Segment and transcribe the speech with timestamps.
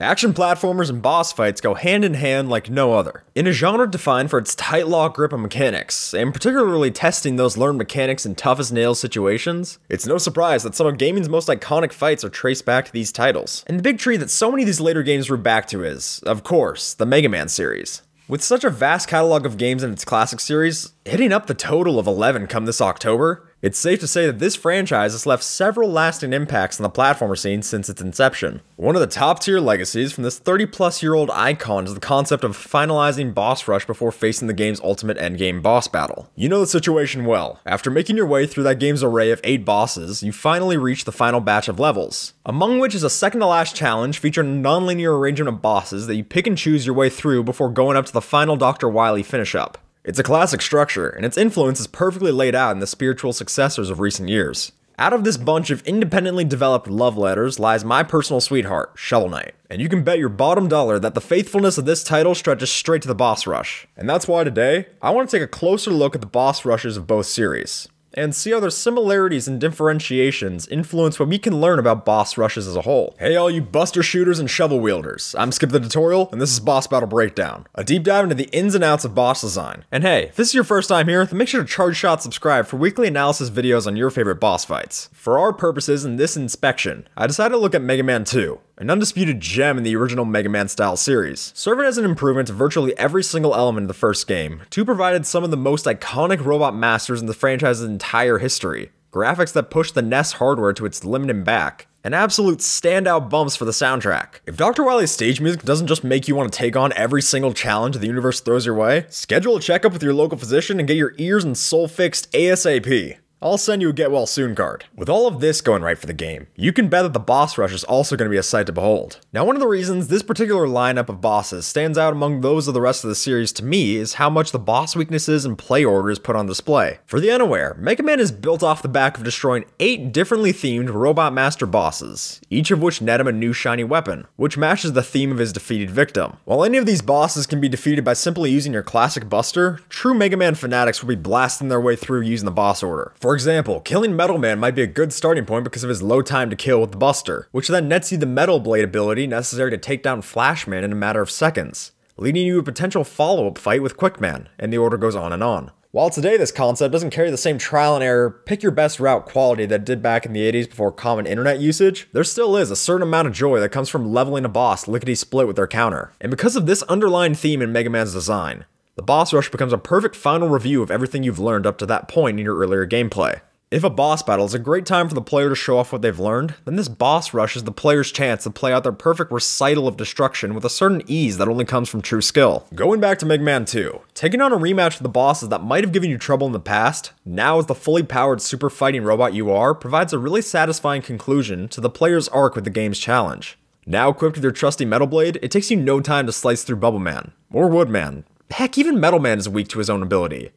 [0.00, 3.22] Action platformers and boss fights go hand in hand like no other.
[3.36, 7.56] In a genre defined for its tight lock grip and mechanics, and particularly testing those
[7.56, 11.46] learned mechanics in tough as nails situations, it's no surprise that some of gaming's most
[11.46, 13.62] iconic fights are traced back to these titles.
[13.68, 16.18] And the big tree that so many of these later games root back to is,
[16.26, 18.02] of course, the Mega Man series.
[18.26, 22.00] With such a vast catalog of games in its classic series, hitting up the total
[22.00, 25.90] of 11 come this October, it's safe to say that this franchise has left several
[25.90, 28.60] lasting impacts on the platformer scene since its inception.
[28.76, 32.00] One of the top tier legacies from this 30 plus year old icon is the
[32.00, 36.30] concept of finalizing boss rush before facing the game's ultimate endgame boss battle.
[36.34, 37.58] You know the situation well.
[37.64, 41.10] After making your way through that game's array of 8 bosses, you finally reach the
[41.10, 45.18] final batch of levels, among which is a second to last challenge featuring a non-linear
[45.18, 48.12] arrangement of bosses that you pick and choose your way through before going up to
[48.12, 48.90] the final Dr.
[48.90, 49.78] Wily finish up.
[50.04, 53.88] It's a classic structure, and its influence is perfectly laid out in the spiritual successors
[53.88, 54.70] of recent years.
[54.98, 59.54] Out of this bunch of independently developed love letters lies my personal sweetheart, Shovel Knight.
[59.70, 63.00] And you can bet your bottom dollar that the faithfulness of this title stretches straight
[63.00, 63.88] to the boss rush.
[63.96, 66.98] And that's why today, I want to take a closer look at the boss rushes
[66.98, 71.78] of both series and see how their similarities and differentiations influence what we can learn
[71.78, 73.14] about boss rushes as a whole.
[73.18, 76.60] Hey all you buster shooters and shovel wielders, I'm Skip the Tutorial, and this is
[76.60, 79.84] Boss Battle Breakdown, a deep dive into the ins and outs of boss design.
[79.92, 82.22] And hey, if this is your first time here, then make sure to charge shot
[82.22, 85.10] subscribe for weekly analysis videos on your favorite boss fights.
[85.12, 88.90] For our purposes in this inspection, I decided to look at Mega Man 2, an
[88.90, 91.52] undisputed gem in the original Mega Man style series.
[91.54, 95.26] Serving as an improvement to virtually every single element of the first game, 2 provided
[95.26, 98.90] some of the most iconic robot masters in the franchise's entire history.
[99.12, 103.54] Graphics that pushed the NES hardware to its limit and back, and absolute standout bumps
[103.54, 104.40] for the soundtrack.
[104.44, 104.82] If Dr.
[104.82, 108.08] Wily's stage music doesn't just make you want to take on every single challenge the
[108.08, 111.44] universe throws your way, schedule a checkup with your local physician and get your ears
[111.44, 113.18] and soul fixed ASAP.
[113.44, 114.86] I'll send you a get well soon card.
[114.96, 117.58] With all of this going right for the game, you can bet that the boss
[117.58, 119.20] rush is also going to be a sight to behold.
[119.34, 122.72] Now, one of the reasons this particular lineup of bosses stands out among those of
[122.72, 125.84] the rest of the series to me is how much the boss weaknesses and play
[125.84, 127.00] orders put on display.
[127.04, 130.90] For the unaware, Mega Man is built off the back of destroying eight differently themed
[130.94, 135.02] Robot Master bosses, each of which net him a new shiny weapon, which matches the
[135.02, 136.38] theme of his defeated victim.
[136.46, 140.14] While any of these bosses can be defeated by simply using your classic buster, true
[140.14, 143.12] Mega Man fanatics will be blasting their way through using the boss order.
[143.20, 146.04] For for example, killing Metal Man might be a good starting point because of his
[146.04, 149.26] low time to kill with the Buster, which then nets you the Metal Blade ability
[149.26, 153.02] necessary to take down Flashman in a matter of seconds, leading you to a potential
[153.02, 155.72] follow-up fight with Quickman, and the order goes on and on.
[155.90, 159.26] While today this concept doesn't carry the same trial and error, pick your best route
[159.26, 162.76] quality that did back in the 80s before common internet usage, there still is a
[162.76, 166.12] certain amount of joy that comes from leveling a boss lickety split with their counter.
[166.20, 168.64] And because of this underlying theme in Mega Man's design,
[168.96, 172.08] the boss rush becomes a perfect final review of everything you've learned up to that
[172.08, 173.40] point in your earlier gameplay.
[173.74, 176.00] If a boss battle is a great time for the player to show off what
[176.00, 179.32] they've learned, then this boss rush is the player's chance to play out their perfect
[179.32, 182.68] recital of destruction with a certain ease that only comes from true skill.
[182.72, 185.82] Going back to Mega Man 2, taking on a rematch with the bosses that might
[185.82, 189.34] have given you trouble in the past, now as the fully powered super fighting robot
[189.34, 193.58] you are, provides a really satisfying conclusion to the player's arc with the game's challenge.
[193.86, 196.76] Now equipped with your trusty Metal Blade, it takes you no time to slice through
[196.76, 200.52] Bubble Man, or Woodman, Heck, even Metal Man is weak to his own ability.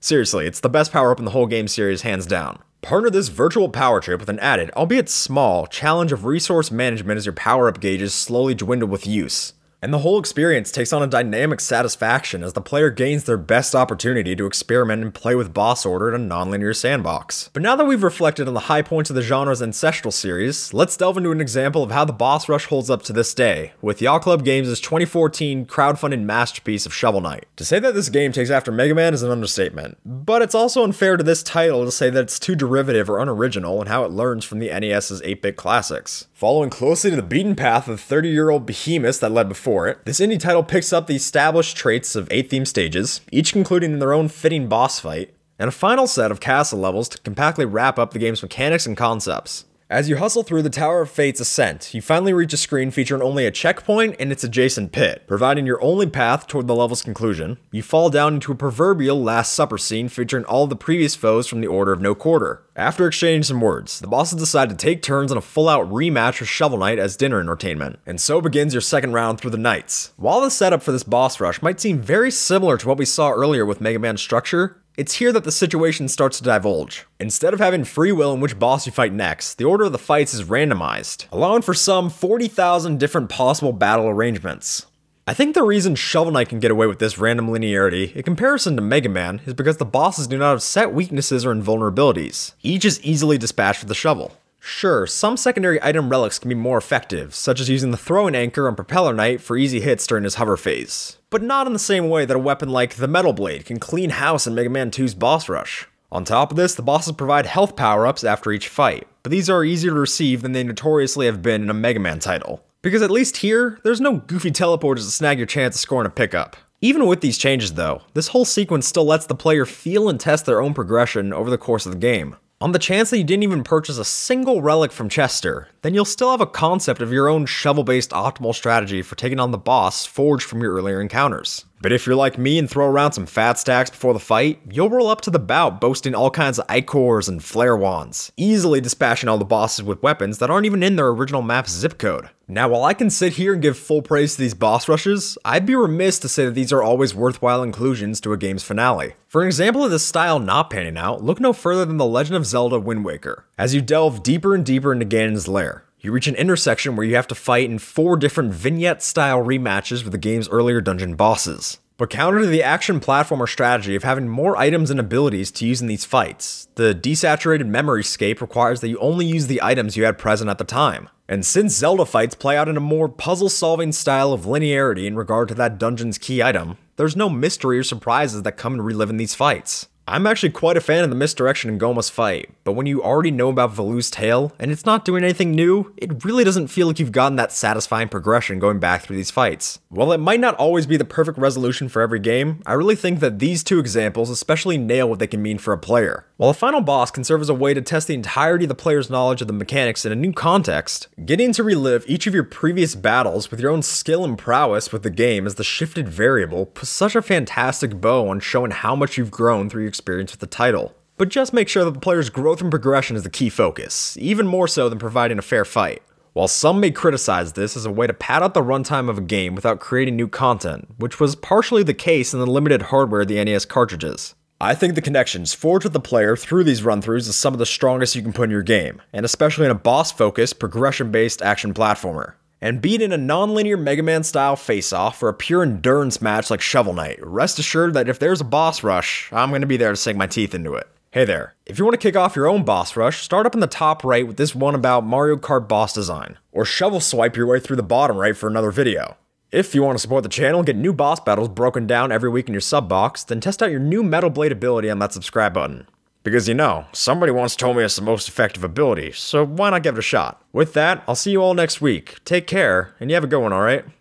[0.00, 2.58] Seriously, it's the best power up in the whole game series, hands down.
[2.80, 7.26] Partner this virtual power trip with an added, albeit small, challenge of resource management as
[7.26, 9.52] your power up gauges slowly dwindle with use
[9.84, 13.74] and the whole experience takes on a dynamic satisfaction as the player gains their best
[13.74, 17.50] opportunity to experiment and play with boss order in a nonlinear sandbox.
[17.52, 20.96] But now that we've reflected on the high points of the genre's ancestral series, let's
[20.96, 24.00] delve into an example of how the boss rush holds up to this day, with
[24.00, 27.44] Yacht Club Games' 2014 crowdfunded masterpiece of Shovel Knight.
[27.56, 30.82] To say that this game takes after Mega Man is an understatement, but it's also
[30.82, 34.10] unfair to this title to say that it's too derivative or unoriginal in how it
[34.10, 36.26] learns from the NES's 8-bit classics.
[36.32, 40.04] Following closely to the beaten path of the 30-year-old behemoths that led before for it.
[40.04, 43.98] This indie title picks up the established traits of eight theme stages, each concluding in
[43.98, 47.98] their own fitting boss fight, and a final set of castle levels to compactly wrap
[47.98, 49.64] up the game's mechanics and concepts.
[49.90, 53.20] As you hustle through the Tower of Fate's ascent, you finally reach a screen featuring
[53.20, 55.24] only a checkpoint and its adjacent pit.
[55.26, 59.52] Providing your only path toward the level's conclusion, you fall down into a proverbial Last
[59.52, 62.62] Supper scene featuring all the previous foes from the Order of No Quarter.
[62.74, 66.48] After exchanging some words, the bosses decide to take turns in a full-out rematch with
[66.48, 70.12] Shovel Knight as dinner entertainment, and so begins your second round through the Knights.
[70.16, 73.30] While the setup for this boss rush might seem very similar to what we saw
[73.30, 77.06] earlier with Mega Man's structure, it's here that the situation starts to divulge.
[77.18, 79.98] Instead of having free will in which boss you fight next, the order of the
[79.98, 84.86] fights is randomized, allowing for some 40,000 different possible battle arrangements.
[85.26, 88.76] I think the reason Shovel Knight can get away with this random linearity, in comparison
[88.76, 92.52] to Mega Man, is because the bosses do not have set weaknesses or invulnerabilities.
[92.62, 94.36] Each is easily dispatched with a shovel.
[94.66, 98.66] Sure, some secondary item relics can be more effective, such as using the throwing anchor
[98.66, 102.08] on Propeller Knight for easy hits during his hover phase, but not in the same
[102.08, 105.14] way that a weapon like the Metal Blade can clean house in Mega Man 2's
[105.14, 105.86] boss rush.
[106.10, 109.64] On top of this, the bosses provide health power-ups after each fight, but these are
[109.64, 112.64] easier to receive than they notoriously have been in a Mega Man title.
[112.80, 116.10] Because at least here, there's no goofy teleporters to snag your chance of scoring a
[116.10, 116.56] pickup.
[116.80, 120.46] Even with these changes though, this whole sequence still lets the player feel and test
[120.46, 122.36] their own progression over the course of the game.
[122.60, 126.04] On the chance that you didn't even purchase a single relic from Chester, then you'll
[126.04, 129.58] still have a concept of your own shovel based optimal strategy for taking on the
[129.58, 131.64] boss forged from your earlier encounters.
[131.84, 134.88] But if you're like me and throw around some fat stacks before the fight, you'll
[134.88, 139.28] roll up to the bout boasting all kinds of Ichors and Flare Wands, easily dispatching
[139.28, 142.30] all the bosses with weapons that aren't even in their original map's zip code.
[142.48, 145.66] Now, while I can sit here and give full praise to these boss rushes, I'd
[145.66, 149.14] be remiss to say that these are always worthwhile inclusions to a game's finale.
[149.28, 152.36] For an example of this style not panning out, look no further than The Legend
[152.36, 153.44] of Zelda Wind Waker.
[153.58, 157.16] As you delve deeper and deeper into Ganon's lair, you reach an intersection where you
[157.16, 161.78] have to fight in four different vignette style rematches with the game's earlier dungeon bosses.
[161.96, 165.80] But counter to the action platformer strategy of having more items and abilities to use
[165.80, 170.04] in these fights, the desaturated memory scape requires that you only use the items you
[170.04, 171.08] had present at the time.
[171.26, 175.16] And since Zelda fights play out in a more puzzle solving style of linearity in
[175.16, 179.08] regard to that dungeon's key item, there's no mystery or surprises that come and relive
[179.08, 179.88] in these fights.
[180.06, 183.30] I'm actually quite a fan of the misdirection in Gohma's fight, but when you already
[183.30, 186.98] know about Valoo's tail, and it's not doing anything new, it really doesn't feel like
[186.98, 189.78] you've gotten that satisfying progression going back through these fights.
[189.88, 193.20] While it might not always be the perfect resolution for every game, I really think
[193.20, 196.26] that these two examples especially nail what they can mean for a player.
[196.36, 198.74] While a final boss can serve as a way to test the entirety of the
[198.74, 202.44] player's knowledge of the mechanics in a new context, getting to relive each of your
[202.44, 206.66] previous battles with your own skill and prowess with the game as the shifted variable
[206.66, 210.40] puts such a fantastic bow on showing how much you've grown through your experience with
[210.40, 210.92] the title.
[211.16, 214.48] But just make sure that the player's growth and progression is the key focus, even
[214.48, 216.02] more so than providing a fair fight.
[216.32, 219.20] While some may criticize this as a way to pad out the runtime of a
[219.20, 223.28] game without creating new content, which was partially the case in the limited hardware of
[223.28, 224.34] the NES cartridges.
[224.60, 227.66] I think the connections forged with the player through these run-throughs is some of the
[227.66, 232.34] strongest you can put in your game, and especially in a boss-focused, progression-based action platformer.
[232.64, 236.62] And beat in a non-linear Mega Man style face-off for a pure endurance match like
[236.62, 239.96] Shovel Knight, rest assured that if there's a boss rush, I'm to be there to
[239.96, 240.88] sink my teeth into it.
[241.10, 243.60] Hey there, if you want to kick off your own boss rush, start up in
[243.60, 247.46] the top right with this one about Mario Kart boss design, or shovel swipe your
[247.46, 249.18] way through the bottom right for another video.
[249.52, 252.30] If you want to support the channel and get new boss battles broken down every
[252.30, 255.12] week in your sub box, then test out your new Metal Blade ability on that
[255.12, 255.86] subscribe button.
[256.24, 259.82] Because you know, somebody once told me it's the most effective ability, so why not
[259.82, 260.42] give it a shot?
[260.54, 262.16] With that, I'll see you all next week.
[262.24, 263.84] Take care, and you have a good one, alright?